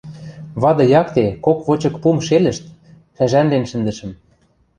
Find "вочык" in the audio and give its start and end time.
1.67-1.93